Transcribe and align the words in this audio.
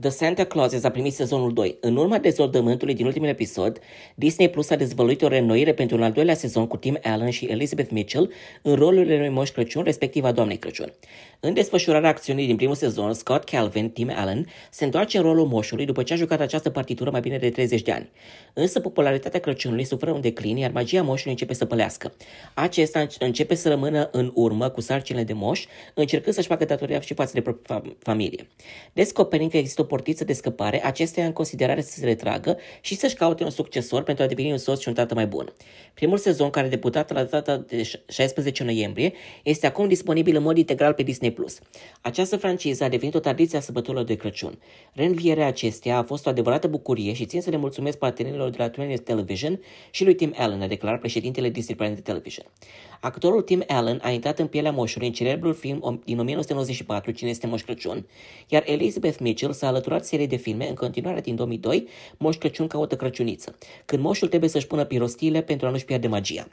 The 0.00 0.10
Santa 0.10 0.44
Clauses 0.44 0.84
a 0.84 0.90
primit 0.90 1.14
sezonul 1.14 1.52
2. 1.52 1.78
În 1.80 1.96
urma 1.96 2.18
dezordământului 2.18 2.94
din 2.94 3.06
ultimul 3.06 3.28
episod, 3.28 3.78
Disney 4.14 4.50
Plus 4.50 4.70
a 4.70 4.76
dezvăluit 4.76 5.22
o 5.22 5.28
reînnoire 5.28 5.74
pentru 5.74 5.96
un 5.96 6.02
al 6.02 6.12
doilea 6.12 6.34
sezon 6.34 6.66
cu 6.66 6.76
Tim 6.76 6.98
Allen 7.02 7.30
și 7.30 7.44
Elizabeth 7.44 7.90
Mitchell 7.90 8.32
în 8.62 8.74
rolurile 8.74 9.18
lui 9.18 9.28
Moș 9.28 9.50
Crăciun, 9.50 9.82
respectiv 9.82 10.24
a 10.24 10.32
Doamnei 10.32 10.56
Crăciun. 10.56 10.92
În 11.40 11.54
desfășurarea 11.54 12.08
acțiunii 12.08 12.46
din 12.46 12.56
primul 12.56 12.74
sezon, 12.74 13.12
Scott 13.12 13.44
Calvin, 13.44 13.90
Tim 13.90 14.10
Allen, 14.14 14.46
se 14.70 14.84
întoarce 14.84 15.16
în 15.16 15.22
rolul 15.22 15.46
moșului 15.46 15.84
după 15.84 16.02
ce 16.02 16.12
a 16.12 16.16
jucat 16.16 16.40
această 16.40 16.70
partitură 16.70 17.10
mai 17.10 17.20
bine 17.20 17.38
de 17.38 17.50
30 17.50 17.82
de 17.82 17.92
ani. 17.92 18.10
Însă 18.52 18.80
popularitatea 18.80 19.40
Crăciunului 19.40 19.84
suferă 19.84 20.10
un 20.12 20.20
declin, 20.20 20.56
iar 20.56 20.70
magia 20.70 21.02
moșului 21.02 21.32
începe 21.32 21.54
să 21.54 21.64
pălească. 21.64 22.12
Acesta 22.54 23.06
începe 23.18 23.54
să 23.54 23.68
rămână 23.68 24.08
în 24.12 24.30
urmă 24.34 24.68
cu 24.68 24.80
sarcinile 24.80 25.24
de 25.24 25.32
moș, 25.32 25.66
încercând 25.94 26.34
să-și 26.34 26.48
facă 26.48 26.64
datoria 26.64 27.00
și 27.00 27.14
față 27.14 27.40
de 27.40 27.54
familie. 27.98 28.48
Descoperind 28.92 29.50
că 29.50 29.56
există 29.56 29.80
o 29.80 29.84
portiță 29.88 30.24
de 30.24 30.32
scăpare, 30.32 30.84
acestea 30.84 31.24
în 31.24 31.32
considerare 31.32 31.80
să 31.80 31.98
se 31.98 32.04
retragă 32.04 32.56
și 32.80 32.94
să-și 32.94 33.14
caute 33.14 33.44
un 33.44 33.50
succesor 33.50 34.02
pentru 34.02 34.24
a 34.24 34.26
deveni 34.26 34.50
un 34.50 34.58
soț 34.58 34.80
și 34.80 34.88
un 34.88 34.94
tată 34.94 35.14
mai 35.14 35.26
bun. 35.26 35.52
Primul 35.94 36.18
sezon, 36.18 36.50
care 36.50 36.66
a 36.66 36.70
debutat 36.70 37.12
la 37.12 37.24
data 37.24 37.56
de 37.56 37.90
16 38.08 38.64
noiembrie, 38.64 39.12
este 39.42 39.66
acum 39.66 39.88
disponibil 39.88 40.36
în 40.36 40.42
mod 40.42 40.56
integral 40.56 40.92
pe 40.92 41.02
Disney+. 41.02 41.34
Această 42.00 42.36
franciză 42.36 42.84
a 42.84 42.88
devenit 42.88 43.14
o 43.14 43.18
tradiție 43.18 43.58
a 43.58 43.60
sărbătorilor 43.60 44.04
de 44.04 44.14
Crăciun. 44.14 44.58
Reînvierea 44.92 45.46
acesteia 45.46 45.96
a 45.96 46.02
fost 46.02 46.26
o 46.26 46.28
adevărată 46.28 46.66
bucurie 46.68 47.12
și 47.12 47.24
țin 47.24 47.40
să 47.40 47.50
le 47.50 47.56
mulțumesc 47.56 47.98
partenerilor 47.98 48.50
de 48.50 48.56
la 48.58 48.70
20th 48.70 49.02
Television 49.04 49.60
și 49.90 50.04
lui 50.04 50.14
Tim 50.14 50.34
Allen, 50.36 50.62
a 50.62 50.66
declarat 50.66 51.00
președintele 51.00 51.48
Disney 51.48 51.76
Brand 51.76 52.00
Television. 52.00 52.46
Actorul 53.00 53.42
Tim 53.42 53.64
Allen 53.66 54.00
a 54.02 54.10
intrat 54.10 54.38
în 54.38 54.46
pielea 54.46 54.70
moșului 54.70 55.06
în 55.06 55.12
celebrul 55.12 55.54
film 55.54 56.00
din 56.04 56.18
1994, 56.18 57.10
Cine 57.10 57.30
este 57.30 57.46
Moș 57.46 57.62
Crăciun, 57.62 58.06
iar 58.48 58.62
Elizabeth 58.66 59.18
Mitchell 59.18 59.52
s-a 59.52 59.66
alăturat 59.78 60.04
seriei 60.04 60.28
de 60.28 60.36
filme 60.36 60.68
în 60.68 60.74
continuare 60.74 61.20
din 61.20 61.34
2002, 61.34 61.88
Moș 62.16 62.36
Crăciun 62.36 62.66
caută 62.66 62.96
Crăciuniță, 62.96 63.58
când 63.84 64.02
moșul 64.02 64.28
trebuie 64.28 64.50
să-și 64.50 64.66
pună 64.66 64.84
pirostile 64.84 65.42
pentru 65.42 65.66
a 65.66 65.70
nu-și 65.70 65.84
pierde 65.84 66.08
magia. 66.08 66.48